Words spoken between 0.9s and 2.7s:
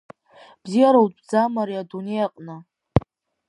утәӡам ари адунеи аҟны!